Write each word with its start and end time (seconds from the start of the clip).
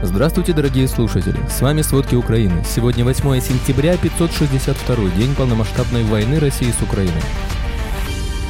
Здравствуйте, 0.00 0.52
дорогие 0.52 0.86
слушатели! 0.86 1.36
С 1.48 1.60
вами 1.60 1.82
«Сводки 1.82 2.14
Украины». 2.14 2.62
Сегодня 2.64 3.04
8 3.04 3.40
сентября, 3.40 3.96
562 3.96 5.10
день 5.16 5.34
полномасштабной 5.34 6.04
войны 6.04 6.38
России 6.38 6.70
с 6.70 6.80
Украиной. 6.80 7.20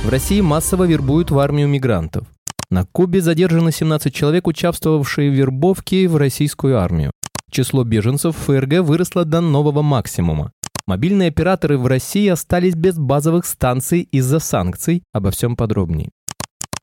В 0.05 0.11
России 0.11 0.43
массово 0.43 0.85
вербуют 0.85 1.31
в 1.31 1.39
армию 1.39 1.67
мигрантов. 1.67 2.27
На 2.69 2.85
Кубе 2.85 3.23
задержаны 3.23 3.73
17 3.73 4.13
человек, 4.13 4.47
участвовавшие 4.47 5.31
в 5.31 5.35
вербовке 5.35 6.07
в 6.07 6.19
российскую 6.19 6.79
армию. 6.79 7.13
Число 7.51 7.83
беженцев 7.83 8.37
в 8.37 8.41
ФРГ 8.41 8.81
выросло 8.81 9.25
до 9.25 9.41
нового 9.41 9.81
максимума. 9.81 10.53
Мобильные 10.87 11.29
операторы 11.29 11.79
в 11.79 11.87
России 11.87 12.29
остались 12.29 12.75
без 12.75 12.99
базовых 12.99 13.47
станций 13.47 14.03
из-за 14.03 14.39
санкций. 14.39 15.03
Обо 15.15 15.31
всем 15.31 15.57
подробнее. 15.57 16.11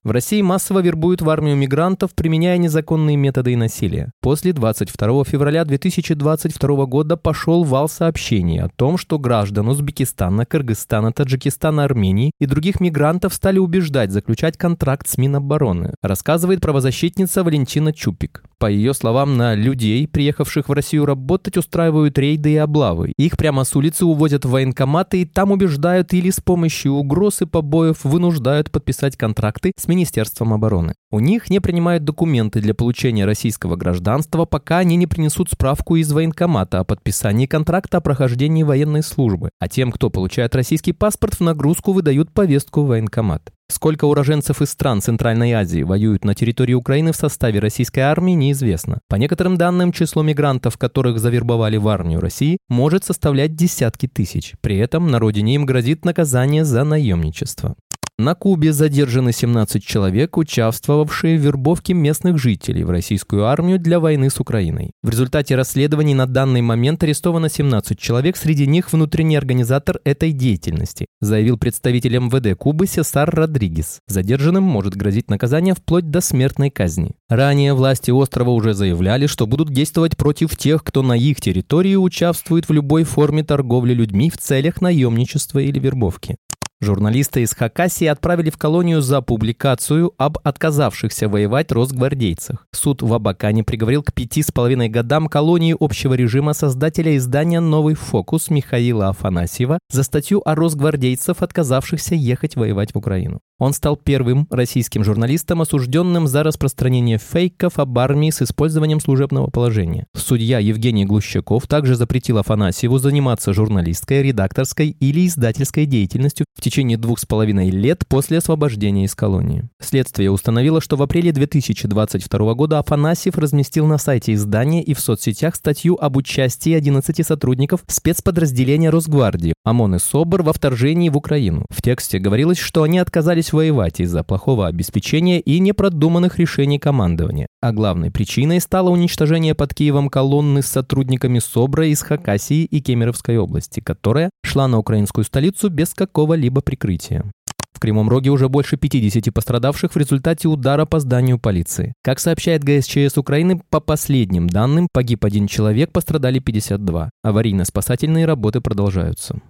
В 0.06 0.12
России 0.12 0.40
массово 0.44 0.84
вербуют 0.84 1.24
в 1.24 1.30
армию 1.32 1.56
мигрантов, 1.56 2.14
применяя 2.14 2.60
незаконные 2.60 3.18
методы 3.18 3.54
и 3.54 3.56
насилие. 3.56 4.12
После 4.22 4.54
22 4.54 5.24
февраля 5.24 5.66
2022 5.66 6.86
года 6.86 7.18
пошел 7.18 7.64
вал 7.64 7.90
сообщений 7.90 8.62
о 8.62 8.70
том, 8.70 9.00
что 9.00 9.18
граждан 9.18 9.68
Узбекистана, 9.68 10.46
Кыргызстана, 10.46 11.12
Таджикистана, 11.12 11.86
Армении 11.86 12.34
и 12.40 12.46
других 12.46 12.80
мигрантов 12.82 13.34
стали 13.34 13.58
убеждать 13.58 14.12
заключать 14.12 14.58
контракт 14.58 15.08
с 15.08 15.18
Минобороны, 15.18 15.96
рассказывает 16.04 16.62
правозащитница 16.62 17.44
Валентина 17.44 17.92
Чупик. 17.92 18.44
По 18.58 18.68
ее 18.68 18.94
словам, 18.94 19.36
на 19.36 19.54
людей, 19.54 20.08
приехавших 20.08 20.70
в 20.70 20.72
Россию 20.72 21.06
работать, 21.06 21.58
устраивают 21.58 22.18
рейды 22.18 22.54
и 22.54 22.58
облавы. 22.58 23.12
Их 23.18 23.38
прямо 23.38 23.66
с 23.66 23.76
улицы 23.76 24.06
увозят 24.06 24.46
в 24.46 24.50
военкоматы 24.50 25.22
и 25.22 25.26
там 25.26 25.52
убеждают 25.52 26.14
или 26.14 26.30
с 26.30 26.40
помощью 26.40 26.94
угроз 26.94 27.42
и 27.42 27.46
побоев 27.46 28.04
вынуждают 28.06 28.72
подписать 28.72 29.18
контракты 29.18 29.74
с 29.78 29.88
Министерством 29.88 30.54
обороны. 30.54 30.94
У 31.12 31.20
них 31.20 31.50
не 31.50 31.60
принимают 31.60 32.04
документы 32.04 32.62
для 32.62 32.74
получения 32.74 33.26
российского 33.26 33.76
гражданства, 33.76 34.46
пока 34.46 34.80
они 34.80 34.96
не 34.96 35.08
принесут 35.08 35.50
справку 35.50 35.98
из 35.98 36.12
военкомата 36.12 36.80
о 36.80 36.84
подписании 36.84 37.46
контракта 37.46 37.98
о 37.98 38.02
прохождении 38.02 38.64
военной 38.64 39.04
службы. 39.04 39.50
А 39.60 39.68
тем, 39.68 39.92
кто 39.92 40.10
получает 40.10 40.56
российский 40.56 40.94
паспорт, 40.94 41.36
в 41.36 41.42
нагрузку 41.42 41.92
выдают 41.92 42.32
повестку 42.32 42.82
в 42.82 42.88
военкомат. 42.88 43.52
Сколько 43.68 44.06
уроженцев 44.06 44.62
из 44.62 44.70
стран 44.70 45.02
Центральной 45.02 45.52
Азии 45.54 45.82
воюют 45.82 46.24
на 46.24 46.36
территории 46.36 46.74
Украины 46.74 47.12
в 47.12 47.16
составе 47.16 47.60
российской 47.60 48.02
армии, 48.02 48.34
неизвестно. 48.34 49.00
По 49.08 49.16
некоторым 49.16 49.58
данным, 49.58 49.92
число 49.92 50.22
мигрантов, 50.22 50.78
которых 50.78 51.20
завербовали 51.20 51.78
в 51.78 51.88
армию 51.88 52.20
России, 52.20 52.58
может 52.70 53.04
составлять 53.04 53.56
десятки 53.56 54.08
тысяч. 54.08 54.54
При 54.62 54.78
этом 54.78 55.08
на 55.10 55.20
родине 55.20 55.56
им 55.56 55.66
грозит 55.66 56.06
наказание 56.06 56.64
за 56.64 56.84
наемничество. 56.84 57.76
На 58.18 58.34
Кубе 58.34 58.72
задержаны 58.72 59.34
17 59.34 59.84
человек, 59.84 60.38
участвовавшие 60.38 61.38
в 61.38 61.42
вербовке 61.42 61.94
местных 61.94 62.38
жителей 62.38 62.86
в 62.86 62.90
российскую 62.90 63.44
армию 63.44 63.78
для 63.78 64.00
войны 64.00 64.30
с 64.30 64.40
Украиной. 64.40 64.92
В 65.04 65.10
результате 65.10 65.58
расследований 65.58 66.14
на 66.14 66.26
данный 66.26 66.62
момент 66.62 67.04
арестовано 67.04 67.50
17 67.50 68.00
человек, 68.00 68.38
среди 68.38 68.68
них 68.68 68.94
внутренний 68.94 69.36
организатор 69.36 70.00
этой 70.06 70.32
деятельности, 70.32 71.08
заявил 71.20 71.58
представитель 71.58 72.18
МВД 72.20 72.58
Кубы 72.58 72.88
Сесар 72.88 73.30
Родригес. 73.30 74.00
Задержанным 74.08 74.64
может 74.64 74.96
грозить 74.96 75.30
наказание 75.30 75.74
вплоть 75.74 76.10
до 76.10 76.22
смертной 76.22 76.70
казни. 76.70 77.16
Ранее 77.28 77.74
власти 77.74 78.12
острова 78.12 78.52
уже 78.52 78.74
заявляли, 78.74 79.28
что 79.28 79.46
будут 79.46 79.74
действовать 79.74 80.16
против 80.16 80.56
тех, 80.56 80.86
кто 80.86 81.02
на 81.02 81.18
их 81.18 81.42
территории 81.42 81.96
участвует 81.96 82.70
в 82.70 82.72
любой 82.72 83.04
форме 83.04 83.44
торговли 83.44 83.94
людьми 83.94 84.30
в 84.30 84.38
целях 84.38 84.80
наемничества 84.80 85.60
или 85.60 85.80
вербовки. 85.80 86.38
Журналисты 86.86 87.42
из 87.42 87.56
Хакасии 87.56 88.06
отправили 88.06 88.52
в 88.52 88.58
колонию 88.58 89.02
за 89.02 89.24
публикацию 89.24 90.14
об 90.20 90.38
отказавшихся 90.44 91.28
воевать 91.28 91.72
росгвардейцах. 91.72 92.68
Суд 92.72 93.02
в 93.02 93.12
Абакане 93.12 93.64
приговорил 93.64 94.04
к 94.04 94.14
пяти 94.14 94.44
с 94.44 94.52
половиной 94.52 94.88
годам 94.88 95.28
колонии 95.28 95.76
общего 95.78 96.14
режима 96.14 96.54
создателя 96.54 97.18
издания 97.18 97.60
«Новый 97.60 97.96
фокус» 97.96 98.52
Михаила 98.52 99.10
Афанасьева 99.10 99.80
за 99.92 100.04
статью 100.04 100.44
о 100.46 100.54
росгвардейцев, 100.54 101.42
отказавшихся 101.42 102.14
ехать 102.14 102.56
воевать 102.56 102.94
в 102.94 103.00
Украину. 103.00 103.40
Он 103.58 103.72
стал 103.72 103.96
первым 103.96 104.48
российским 104.52 105.04
журналистом, 105.04 105.62
осужденным 105.62 106.28
за 106.28 106.44
распространение 106.44 107.18
фейков 107.18 107.80
об 107.80 107.98
армии 107.98 108.30
с 108.30 108.42
использованием 108.42 109.00
служебного 109.00 109.48
положения. 109.48 110.08
Судья 110.14 110.60
Евгений 110.60 111.06
Глущаков 111.06 111.66
также 111.66 111.96
запретил 111.96 112.38
Афанасьеву 112.38 112.98
заниматься 112.98 113.54
журналистской, 113.54 114.24
редакторской 114.24 114.90
или 114.90 115.26
издательской 115.26 115.86
деятельностью 115.86 116.46
в 116.54 116.62
течение 116.62 116.75
двух 116.84 117.20
с 117.20 117.26
половиной 117.26 117.70
лет 117.70 118.06
после 118.08 118.40
освобождения 118.40 119.06
из 119.06 119.16
колонии. 119.16 119.70
Следствие 119.80 120.30
установило, 120.30 120.82
что 120.82 120.98
в 120.98 121.02
апреле 121.02 121.32
2022 121.32 122.54
года 122.54 122.80
Афанасьев 122.80 123.38
разместил 123.38 123.88
на 123.88 123.98
сайте 123.98 124.34
издания 124.34 124.84
и 124.84 124.94
в 124.94 125.00
соцсетях 125.00 125.56
статью 125.56 125.98
об 126.00 126.18
участии 126.18 126.74
11 126.74 127.26
сотрудников 127.26 127.82
спецподразделения 127.88 128.92
Росгвардии 128.92 129.54
ОМОН 129.64 129.96
и 129.96 130.00
СОБР 130.00 130.44
во 130.44 130.54
вторжении 130.54 131.10
в 131.10 131.18
Украину. 131.18 131.66
В 131.70 131.82
тексте 131.82 132.20
говорилось, 132.20 132.60
что 132.60 132.84
они 132.84 133.00
отказались 133.00 133.54
воевать 133.54 134.00
из-за 134.00 134.24
плохого 134.24 134.68
обеспечения 134.68 135.40
и 135.40 135.60
непродуманных 135.60 136.38
решений 136.38 136.78
командования. 136.80 137.48
А 137.62 137.72
главной 137.72 138.12
причиной 138.12 138.62
стало 138.62 138.90
уничтожение 138.90 139.56
под 139.56 139.74
Киевом 139.74 140.10
колонны 140.10 140.62
с 140.62 140.68
сотрудниками 140.68 141.40
СОБРа 141.40 141.88
из 141.88 142.02
Хакасии 142.02 142.64
и 142.64 142.80
Кемеровской 142.80 143.38
области, 143.38 143.80
которая 143.80 144.30
шла 144.44 144.68
на 144.68 144.78
украинскую 144.78 145.24
столицу 145.24 145.70
без 145.70 145.94
какого-либо 145.94 146.55
прикрытия. 146.62 147.32
В 147.74 147.80
Кривом 147.80 148.10
Роге 148.10 148.30
уже 148.30 148.48
больше 148.48 148.78
50 148.78 149.34
пострадавших 149.34 149.94
в 149.94 149.98
результате 149.98 150.48
удара 150.48 150.86
по 150.86 151.00
зданию 151.00 151.38
полиции. 151.38 151.94
Как 152.04 152.20
сообщает 152.20 152.64
ГСЧС 152.64 153.18
Украины, 153.18 153.62
по 153.70 153.82
последним 153.82 154.48
данным 154.48 154.88
погиб 154.92 155.26
один 155.26 155.48
человек, 155.48 155.92
пострадали 155.92 156.40
52. 156.40 157.10
Аварийно-спасательные 157.24 158.26
работы 158.26 158.62
продолжаются. 158.62 159.42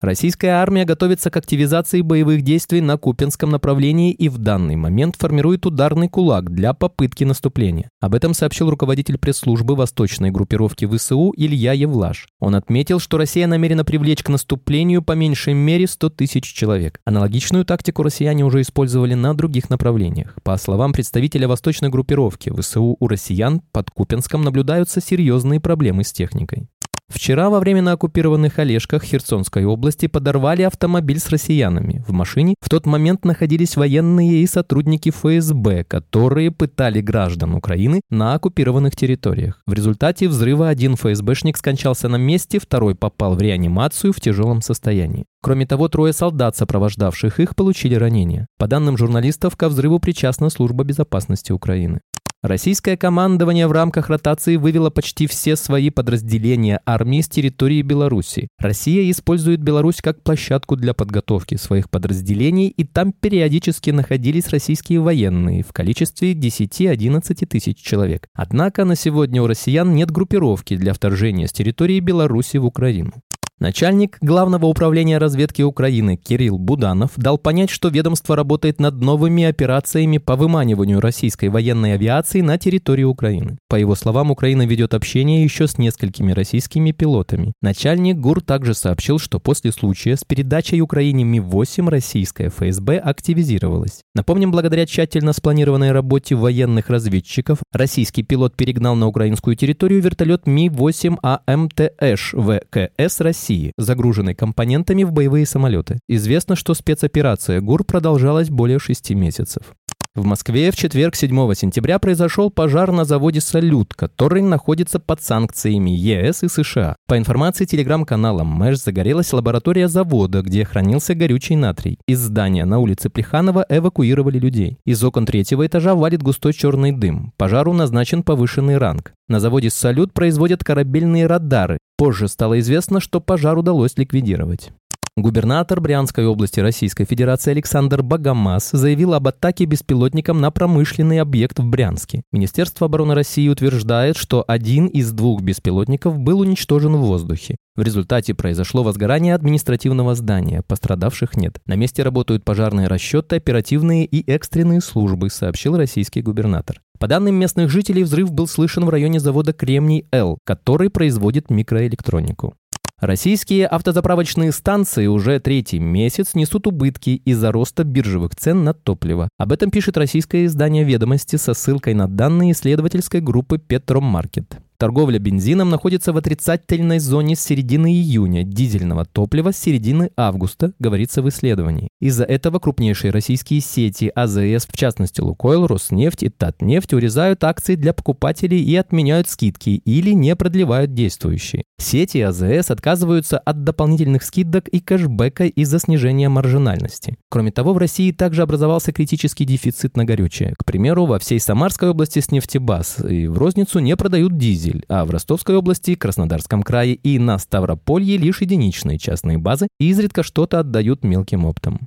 Российская 0.00 0.52
армия 0.52 0.86
готовится 0.86 1.30
к 1.30 1.36
активизации 1.36 2.00
боевых 2.00 2.40
действий 2.40 2.80
на 2.80 2.96
Купинском 2.96 3.50
направлении 3.50 4.12
и 4.12 4.30
в 4.30 4.38
данный 4.38 4.74
момент 4.74 5.16
формирует 5.18 5.66
ударный 5.66 6.08
кулак 6.08 6.50
для 6.54 6.72
попытки 6.72 7.24
наступления. 7.24 7.90
Об 8.00 8.14
этом 8.14 8.32
сообщил 8.32 8.70
руководитель 8.70 9.18
пресс-службы 9.18 9.76
восточной 9.76 10.30
группировки 10.30 10.86
ВСУ 10.86 11.34
Илья 11.36 11.74
Евлаш. 11.74 12.28
Он 12.38 12.54
отметил, 12.54 12.98
что 12.98 13.18
Россия 13.18 13.46
намерена 13.46 13.84
привлечь 13.84 14.22
к 14.22 14.30
наступлению 14.30 15.02
по 15.02 15.12
меньшей 15.12 15.52
мере 15.52 15.86
100 15.86 16.08
тысяч 16.08 16.44
человек. 16.44 16.98
Аналогичную 17.04 17.66
тактику 17.66 18.02
россияне 18.02 18.42
уже 18.42 18.62
использовали 18.62 19.12
на 19.12 19.34
других 19.34 19.68
направлениях. 19.68 20.34
По 20.42 20.56
словам 20.56 20.94
представителя 20.94 21.46
восточной 21.46 21.90
группировки 21.90 22.50
ВСУ 22.58 22.96
у 22.98 23.06
россиян 23.06 23.60
под 23.70 23.90
Купинском 23.90 24.44
наблюдаются 24.44 25.02
серьезные 25.02 25.60
проблемы 25.60 26.04
с 26.04 26.12
техникой. 26.12 26.68
Вчера 27.10 27.50
во 27.50 27.58
время 27.58 27.82
на 27.82 27.92
оккупированных 27.92 28.60
Олежках 28.60 29.02
Херсонской 29.02 29.64
области 29.64 30.06
подорвали 30.06 30.62
автомобиль 30.62 31.18
с 31.18 31.28
россиянами. 31.28 32.04
В 32.06 32.12
машине 32.12 32.54
в 32.60 32.68
тот 32.68 32.86
момент 32.86 33.24
находились 33.24 33.76
военные 33.76 34.42
и 34.42 34.46
сотрудники 34.46 35.10
ФСБ, 35.10 35.84
которые 35.84 36.52
пытали 36.52 37.00
граждан 37.00 37.54
Украины 37.54 38.00
на 38.10 38.34
оккупированных 38.34 38.94
территориях. 38.94 39.60
В 39.66 39.72
результате 39.72 40.28
взрыва 40.28 40.68
один 40.68 40.94
ФСБшник 40.94 41.56
скончался 41.56 42.08
на 42.08 42.16
месте, 42.16 42.60
второй 42.60 42.94
попал 42.94 43.34
в 43.34 43.42
реанимацию 43.42 44.12
в 44.12 44.20
тяжелом 44.20 44.62
состоянии. 44.62 45.26
Кроме 45.42 45.66
того, 45.66 45.88
трое 45.88 46.12
солдат, 46.12 46.56
сопровождавших 46.56 47.40
их, 47.40 47.56
получили 47.56 47.94
ранения. 47.94 48.46
По 48.58 48.66
данным 48.66 48.98
журналистов, 48.98 49.56
ко 49.56 49.68
взрыву 49.68 49.98
причастна 49.98 50.50
служба 50.50 50.84
безопасности 50.84 51.50
Украины. 51.50 52.00
Российское 52.42 52.96
командование 52.96 53.66
в 53.66 53.72
рамках 53.72 54.08
ротации 54.08 54.56
вывело 54.56 54.88
почти 54.88 55.26
все 55.26 55.56
свои 55.56 55.90
подразделения 55.90 56.80
армии 56.86 57.20
с 57.20 57.28
территории 57.28 57.82
Беларуси. 57.82 58.48
Россия 58.58 59.10
использует 59.10 59.60
Беларусь 59.60 60.00
как 60.00 60.22
площадку 60.22 60.76
для 60.76 60.94
подготовки 60.94 61.56
своих 61.56 61.90
подразделений, 61.90 62.68
и 62.68 62.84
там 62.84 63.12
периодически 63.12 63.90
находились 63.90 64.48
российские 64.48 65.00
военные 65.00 65.62
в 65.62 65.74
количестве 65.74 66.32
10-11 66.32 67.44
тысяч 67.44 67.76
человек. 67.76 68.26
Однако 68.32 68.86
на 68.86 68.96
сегодня 68.96 69.42
у 69.42 69.46
россиян 69.46 69.94
нет 69.94 70.10
группировки 70.10 70.76
для 70.76 70.94
вторжения 70.94 71.46
с 71.46 71.52
территории 71.52 72.00
Беларуси 72.00 72.56
в 72.56 72.64
Украину. 72.64 73.12
Начальник 73.60 74.16
Главного 74.22 74.64
управления 74.64 75.18
разведки 75.18 75.60
Украины 75.60 76.16
Кирилл 76.16 76.58
Буданов 76.58 77.10
дал 77.16 77.36
понять, 77.36 77.68
что 77.68 77.90
ведомство 77.90 78.34
работает 78.34 78.80
над 78.80 79.02
новыми 79.02 79.44
операциями 79.44 80.16
по 80.16 80.34
выманиванию 80.34 80.98
российской 80.98 81.50
военной 81.50 81.92
авиации 81.92 82.40
на 82.40 82.56
территорию 82.56 83.10
Украины. 83.10 83.58
По 83.68 83.76
его 83.76 83.94
словам, 83.94 84.30
Украина 84.30 84.66
ведет 84.66 84.94
общение 84.94 85.44
еще 85.44 85.66
с 85.66 85.76
несколькими 85.76 86.32
российскими 86.32 86.92
пилотами. 86.92 87.52
Начальник 87.60 88.16
ГУР 88.16 88.40
также 88.40 88.72
сообщил, 88.72 89.18
что 89.18 89.38
после 89.38 89.72
случая 89.72 90.16
с 90.16 90.24
передачей 90.24 90.80
Украине 90.80 91.24
Ми-8 91.24 91.86
российская 91.90 92.48
ФСБ 92.48 92.96
активизировалась. 92.96 94.00
Напомним, 94.14 94.52
благодаря 94.52 94.86
тщательно 94.86 95.34
спланированной 95.34 95.92
работе 95.92 96.34
военных 96.34 96.88
разведчиков, 96.88 97.58
российский 97.74 98.22
пилот 98.22 98.56
перегнал 98.56 98.96
на 98.96 99.06
украинскую 99.06 99.54
территорию 99.54 100.00
вертолет 100.00 100.46
Ми-8 100.46 101.18
АМТШ 101.22 102.34
ВКС 102.38 103.20
России 103.20 103.49
России, 103.50 103.72
загруженной 103.76 104.34
компонентами 104.34 105.02
в 105.02 105.12
боевые 105.12 105.44
самолеты. 105.44 105.98
Известно, 106.08 106.54
что 106.54 106.74
спецоперация 106.74 107.60
ГУР 107.60 107.84
продолжалась 107.84 108.48
более 108.48 108.78
шести 108.78 109.14
месяцев. 109.14 109.74
В 110.16 110.24
Москве 110.24 110.72
в 110.72 110.76
четверг 110.76 111.14
7 111.14 111.54
сентября 111.54 112.00
произошел 112.00 112.50
пожар 112.50 112.90
на 112.90 113.04
заводе 113.04 113.40
«Салют», 113.40 113.94
который 113.94 114.42
находится 114.42 114.98
под 114.98 115.22
санкциями 115.22 115.90
ЕС 115.90 116.42
и 116.42 116.48
США. 116.48 116.96
По 117.06 117.16
информации 117.16 117.64
телеграм-канала 117.64 118.42
Мэш 118.42 118.80
загорелась 118.80 119.32
лаборатория 119.32 119.86
завода, 119.86 120.42
где 120.42 120.64
хранился 120.64 121.14
горючий 121.14 121.54
натрий. 121.54 122.00
Из 122.08 122.18
здания 122.18 122.64
на 122.64 122.80
улице 122.80 123.08
Плеханова 123.08 123.64
эвакуировали 123.68 124.40
людей. 124.40 124.78
Из 124.84 125.00
окон 125.04 125.26
третьего 125.26 125.64
этажа 125.64 125.94
валит 125.94 126.24
густой 126.24 126.54
черный 126.54 126.90
дым. 126.90 127.32
Пожару 127.36 127.72
назначен 127.72 128.24
повышенный 128.24 128.78
ранг. 128.78 129.12
На 129.28 129.38
заводе 129.38 129.70
«Салют» 129.70 130.12
производят 130.12 130.64
корабельные 130.64 131.28
радары. 131.28 131.78
Позже 131.96 132.26
стало 132.26 132.58
известно, 132.58 132.98
что 132.98 133.20
пожар 133.20 133.56
удалось 133.56 133.96
ликвидировать. 133.96 134.72
Губернатор 135.20 135.80
Брянской 135.80 136.24
области 136.24 136.60
Российской 136.60 137.04
Федерации 137.04 137.50
Александр 137.50 138.02
Богомаз 138.02 138.70
заявил 138.70 139.12
об 139.12 139.28
атаке 139.28 139.66
беспилотником 139.66 140.40
на 140.40 140.50
промышленный 140.50 141.20
объект 141.20 141.58
в 141.58 141.66
Брянске. 141.66 142.22
Министерство 142.32 142.86
обороны 142.86 143.14
России 143.14 143.48
утверждает, 143.48 144.16
что 144.16 144.44
один 144.48 144.86
из 144.86 145.12
двух 145.12 145.42
беспилотников 145.42 146.18
был 146.18 146.40
уничтожен 146.40 146.96
в 146.96 147.00
воздухе. 147.00 147.56
В 147.76 147.82
результате 147.82 148.34
произошло 148.34 148.82
возгорание 148.82 149.34
административного 149.34 150.14
здания, 150.14 150.62
пострадавших 150.66 151.36
нет. 151.36 151.58
На 151.66 151.74
месте 151.74 152.02
работают 152.02 152.44
пожарные 152.44 152.86
расчеты, 152.86 153.36
оперативные 153.36 154.06
и 154.06 154.28
экстренные 154.30 154.80
службы, 154.80 155.28
сообщил 155.28 155.76
российский 155.76 156.22
губернатор. 156.22 156.80
По 156.98 157.08
данным 157.08 157.34
местных 157.34 157.70
жителей, 157.70 158.04
взрыв 158.04 158.30
был 158.32 158.46
слышен 158.46 158.84
в 158.84 158.90
районе 158.90 159.20
завода 159.20 159.52
«Кремний-Л», 159.52 160.38
который 160.44 160.88
производит 160.88 161.50
микроэлектронику. 161.50 162.54
Российские 163.00 163.66
автозаправочные 163.66 164.52
станции 164.52 165.06
уже 165.06 165.40
третий 165.40 165.78
месяц 165.78 166.34
несут 166.34 166.66
убытки 166.66 167.22
из-за 167.24 167.50
роста 167.50 167.82
биржевых 167.82 168.36
цен 168.36 168.62
на 168.62 168.74
топливо. 168.74 169.30
Об 169.38 169.52
этом 169.52 169.70
пишет 169.70 169.96
российское 169.96 170.44
издание 170.44 170.84
«Ведомости» 170.84 171.36
со 171.36 171.54
ссылкой 171.54 171.94
на 171.94 172.08
данные 172.08 172.52
исследовательской 172.52 173.22
группы 173.22 173.56
«Петромаркет». 173.56 174.58
Торговля 174.80 175.18
бензином 175.18 175.68
находится 175.68 176.14
в 176.14 176.16
отрицательной 176.16 177.00
зоне 177.00 177.36
с 177.36 177.40
середины 177.40 177.92
июня, 177.92 178.44
дизельного 178.44 179.04
топлива 179.04 179.52
с 179.52 179.58
середины 179.58 180.10
августа, 180.16 180.72
говорится 180.78 181.20
в 181.20 181.28
исследовании. 181.28 181.90
Из-за 182.00 182.24
этого 182.24 182.60
крупнейшие 182.60 183.10
российские 183.10 183.60
сети 183.60 184.10
АЗС, 184.14 184.66
в 184.66 184.74
частности 184.74 185.20
Лукойл, 185.20 185.66
Роснефть 185.66 186.22
и 186.22 186.30
Татнефть, 186.30 186.94
урезают 186.94 187.44
акции 187.44 187.74
для 187.74 187.92
покупателей 187.92 188.62
и 188.62 188.74
отменяют 188.74 189.28
скидки 189.28 189.82
или 189.84 190.12
не 190.12 190.34
продлевают 190.34 190.94
действующие. 190.94 191.64
Сети 191.78 192.22
АЗС 192.22 192.70
отказываются 192.70 193.38
от 193.38 193.64
дополнительных 193.64 194.22
скидок 194.22 194.66
и 194.68 194.80
кэшбэка 194.80 195.44
из-за 195.44 195.78
снижения 195.78 196.30
маржинальности. 196.30 197.18
Кроме 197.28 197.52
того, 197.52 197.74
в 197.74 197.78
России 197.78 198.12
также 198.12 198.40
образовался 198.40 198.92
критический 198.92 199.44
дефицит 199.44 199.98
на 199.98 200.06
горючее. 200.06 200.54
К 200.58 200.64
примеру, 200.64 201.04
во 201.04 201.18
всей 201.18 201.38
Самарской 201.38 201.90
области 201.90 202.20
с 202.20 202.30
нефтебаз 202.30 203.04
и 203.06 203.26
в 203.26 203.36
розницу 203.36 203.78
не 203.80 203.94
продают 203.94 204.38
дизель 204.38 204.69
дизель, 204.70 204.84
а 204.88 205.04
в 205.04 205.10
Ростовской 205.10 205.56
области, 205.56 205.94
Краснодарском 205.94 206.62
крае 206.62 206.94
и 206.94 207.18
на 207.18 207.38
Ставрополье 207.38 208.16
лишь 208.16 208.40
единичные 208.40 208.98
частные 208.98 209.38
базы 209.38 209.68
изредка 209.78 210.22
что-то 210.22 210.60
отдают 210.60 211.04
мелким 211.04 211.44
оптом. 211.44 211.80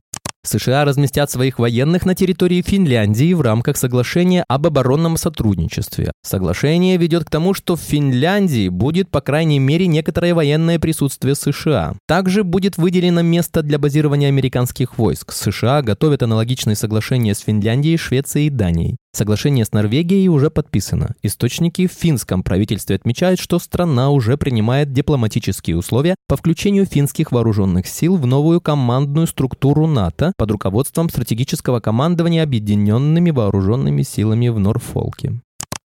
США 0.46 0.84
разместят 0.84 1.32
своих 1.32 1.58
военных 1.58 2.06
на 2.06 2.16
территории 2.16 2.62
Финляндии 2.62 3.34
в 3.34 3.40
рамках 3.40 3.78
соглашения 3.78 4.44
об 4.50 4.68
оборонном 4.68 5.16
сотрудничестве. 5.16 6.12
Соглашение 6.22 6.98
ведет 6.98 7.24
к 7.24 7.30
тому, 7.30 7.54
что 7.54 7.78
в 7.78 7.80
Финляндии 7.80 8.68
будет, 8.68 9.10
по 9.10 9.22
крайней 9.22 9.60
мере, 9.60 9.88
некоторое 9.88 10.34
военное 10.34 10.80
присутствие 10.80 11.36
США. 11.36 11.94
Также 12.10 12.44
будет 12.44 12.78
выделено 12.78 13.22
место 13.22 13.64
для 13.64 13.80
базирования 13.80 14.28
американских 14.28 14.98
войск. 14.98 15.32
США 15.32 15.82
готовят 15.82 16.24
аналогичные 16.24 16.76
соглашения 16.76 17.36
с 17.36 17.40
Финляндией, 17.40 17.96
Швецией 17.96 18.48
и 18.48 18.50
Данией. 18.50 18.98
Соглашение 19.16 19.64
с 19.64 19.72
Норвегией 19.72 20.28
уже 20.28 20.50
подписано. 20.50 21.14
Источники 21.22 21.86
в 21.86 21.92
финском 21.92 22.42
правительстве 22.42 22.96
отмечают, 22.96 23.40
что 23.40 23.60
страна 23.60 24.10
уже 24.10 24.38
принимает 24.38 24.92
дипломатические 24.92 25.78
условия 25.78 26.16
по 26.28 26.36
включению 26.36 26.88
финских 26.88 27.32
вооруженных 27.32 27.86
сил 27.86 28.18
в 28.18 28.26
новую 28.26 28.60
командную 28.60 29.28
структуру 29.28 29.86
НАТО 29.86 30.34
под 30.36 30.50
руководством 30.50 31.10
стратегического 31.10 31.80
командования 31.80 32.42
объединенными 32.42 33.30
вооруженными 33.30 34.02
силами 34.02 34.48
в 34.48 34.58
Норфолке. 34.58 35.40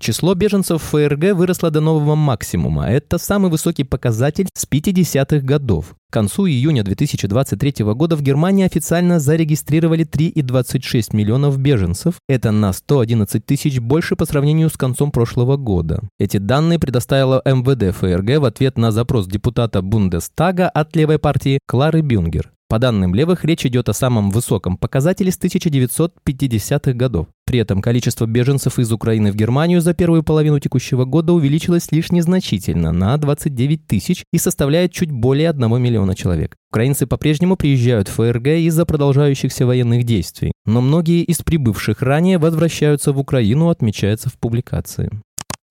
Число 0.01 0.33
беженцев 0.33 0.81
в 0.81 0.85
ФРГ 0.85 1.35
выросло 1.35 1.69
до 1.69 1.79
нового 1.79 2.15
максимума. 2.15 2.89
Это 2.89 3.19
самый 3.19 3.51
высокий 3.51 3.83
показатель 3.83 4.47
с 4.51 4.65
50-х 4.65 5.45
годов. 5.45 5.93
К 6.09 6.13
концу 6.13 6.47
июня 6.47 6.83
2023 6.83 7.85
года 7.93 8.15
в 8.15 8.23
Германии 8.23 8.65
официально 8.65 9.19
зарегистрировали 9.19 10.03
3,26 10.03 11.15
миллионов 11.15 11.59
беженцев. 11.59 12.15
Это 12.27 12.49
на 12.49 12.73
111 12.73 13.45
тысяч 13.45 13.79
больше 13.79 14.15
по 14.15 14.25
сравнению 14.25 14.71
с 14.71 14.73
концом 14.73 15.11
прошлого 15.11 15.55
года. 15.55 16.01
Эти 16.17 16.37
данные 16.37 16.79
предоставила 16.79 17.39
МВД 17.45 17.95
ФРГ 17.95 18.39
в 18.39 18.45
ответ 18.45 18.79
на 18.79 18.91
запрос 18.91 19.27
депутата 19.27 19.83
Бундестага 19.83 20.67
от 20.67 20.95
левой 20.95 21.19
партии 21.19 21.59
Клары 21.67 22.01
Бюнгер. 22.01 22.51
По 22.71 22.79
данным 22.79 23.13
левых, 23.13 23.43
речь 23.43 23.65
идет 23.65 23.89
о 23.89 23.93
самом 23.93 24.29
высоком 24.29 24.77
показателе 24.77 25.29
с 25.29 25.37
1950-х 25.37 26.93
годов. 26.93 27.27
При 27.45 27.59
этом 27.59 27.81
количество 27.81 28.25
беженцев 28.25 28.79
из 28.79 28.93
Украины 28.93 29.33
в 29.33 29.35
Германию 29.35 29.81
за 29.81 29.93
первую 29.93 30.23
половину 30.23 30.57
текущего 30.61 31.03
года 31.03 31.33
увеличилось 31.33 31.91
лишь 31.91 32.13
незначительно, 32.13 32.93
на 32.93 33.17
29 33.17 33.87
тысяч 33.87 34.23
и 34.31 34.37
составляет 34.37 34.93
чуть 34.93 35.11
более 35.11 35.49
1 35.49 35.81
миллиона 35.81 36.15
человек. 36.15 36.55
Украинцы 36.71 37.07
по-прежнему 37.07 37.57
приезжают 37.57 38.07
в 38.07 38.13
ФРГ 38.13 38.47
из-за 38.47 38.85
продолжающихся 38.85 39.65
военных 39.65 40.05
действий, 40.05 40.53
но 40.65 40.79
многие 40.79 41.23
из 41.23 41.39
прибывших 41.39 42.01
ранее 42.01 42.37
возвращаются 42.37 43.11
в 43.11 43.19
Украину, 43.19 43.67
отмечается 43.67 44.29
в 44.29 44.39
публикации. 44.39 45.09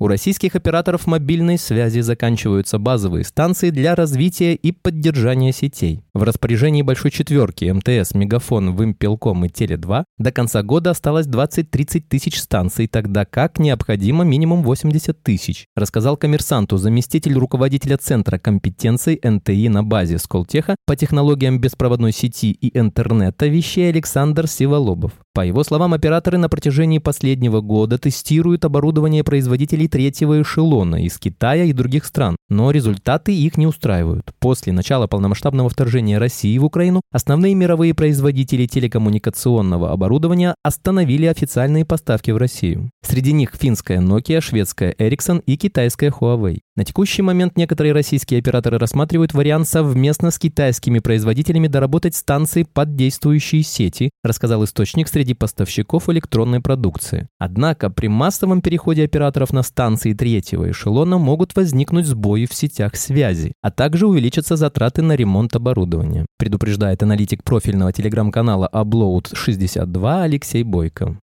У 0.02 0.08
российских 0.08 0.56
операторов 0.56 1.06
мобильной 1.06 1.58
связи 1.58 2.00
заканчиваются 2.00 2.79
базовые 2.79 3.23
станции 3.23 3.69
для 3.69 3.94
развития 3.94 4.55
и 4.55 4.73
поддержания 4.73 5.52
сетей. 5.52 6.02
В 6.14 6.23
распоряжении 6.23 6.81
Большой 6.81 7.11
Четверки, 7.11 7.70
МТС, 7.70 8.14
Мегафон, 8.14 8.75
Вимпелком 8.75 9.44
и 9.44 9.49
Теле2 9.49 10.05
до 10.17 10.32
конца 10.32 10.62
года 10.62 10.93
осталось 10.93 11.26
20-30 11.26 12.05
тысяч 12.08 12.41
станций, 12.41 12.87
тогда 12.87 13.26
как 13.26 13.58
необходимо 13.58 14.25
минимум 14.25 14.62
80 14.62 15.23
тысяч, 15.23 15.67
рассказал 15.76 16.17
коммерсанту 16.17 16.79
заместитель 16.79 17.35
руководителя 17.35 17.99
Центра 17.99 18.38
компетенций 18.38 19.20
НТИ 19.23 19.69
на 19.69 19.85
базе 19.85 20.17
Сколтеха 20.17 20.76
по 20.87 20.97
технологиям 20.97 21.61
беспроводной 21.61 22.12
сети 22.12 22.52
и 22.52 22.79
интернета 22.79 23.49
вещей 23.49 23.91
Александр 23.91 24.47
Сиволобов. 24.47 25.12
По 25.40 25.46
его 25.46 25.64
словам, 25.64 25.94
операторы 25.94 26.37
на 26.37 26.50
протяжении 26.50 26.98
последнего 26.98 27.62
года 27.62 27.96
тестируют 27.96 28.66
оборудование 28.66 29.25
производителей 29.25 29.88
третьего 29.88 30.42
эшелона 30.42 31.02
из 31.02 31.19
Китая 31.19 31.64
и 31.64 31.73
других 31.73 32.04
стран, 32.04 32.37
но 32.50 32.70
результаты 32.70 33.35
их 33.35 33.56
не 33.56 33.66
устраивают. 33.66 34.35
После 34.38 34.75
начала 34.75 35.06
полномасштабного 35.06 35.70
вторжения 35.70 36.18
России 36.18 36.59
в 36.59 36.66
Украину 36.66 37.00
основные 37.11 37.54
мировые 37.54 37.94
производители 37.94 38.66
телекоммуникационного 38.66 39.92
оборудования 39.92 40.54
остановили 40.62 41.25
официальные 41.25 41.87
поставки 41.87 42.32
в 42.32 42.37
Россию. 42.37 42.90
Среди 43.00 43.32
них 43.32 43.54
финская 43.59 44.02
Nokia, 44.02 44.42
шведская 44.42 44.92
Ericsson 44.92 45.42
и 45.47 45.56
китайская 45.56 46.11
Huawei. 46.11 46.59
На 46.80 46.84
текущий 46.84 47.20
момент 47.20 47.58
некоторые 47.58 47.92
российские 47.92 48.40
операторы 48.40 48.78
рассматривают 48.78 49.34
вариант 49.34 49.68
совместно 49.68 50.30
с 50.30 50.38
китайскими 50.38 50.99
производителями 50.99 51.66
доработать 51.66 52.16
станции 52.16 52.62
под 52.62 52.96
действующие 52.96 53.62
сети, 53.62 54.08
рассказал 54.25 54.64
источник 54.64 55.08
среди 55.08 55.34
поставщиков 55.34 56.08
электронной 56.08 56.60
продукции. 56.60 57.28
Однако 57.38 57.90
при 57.90 58.06
массовом 58.06 58.62
переходе 58.62 59.04
операторов 59.04 59.52
на 59.52 59.62
станции 59.62 60.14
третьего 60.14 60.70
эшелона 60.70 61.18
могут 61.18 61.54
возникнуть 61.54 62.06
сбои 62.06 62.46
в 62.46 62.54
сетях 62.54 62.96
связи, 62.96 63.52
а 63.60 63.70
также 63.70 64.06
увеличатся 64.06 64.56
затраты 64.56 65.02
на 65.02 65.16
ремонт 65.16 65.54
оборудования, 65.54 66.25
предупреждает 66.38 67.02
аналитик 67.02 67.44
профильного 67.44 67.92
телеграм-канала 67.92 68.70
Upload62 68.72 70.22
Алексей 70.22 70.62
Бойко. 70.62 71.18